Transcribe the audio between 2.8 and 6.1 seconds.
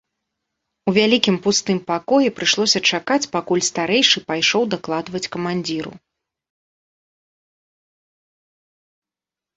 чакаць, пакуль старэйшы пайшоў дакладваць камандзіру.